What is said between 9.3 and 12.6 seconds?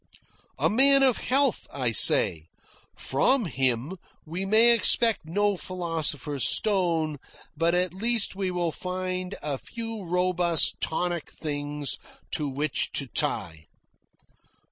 a few robust tonic things to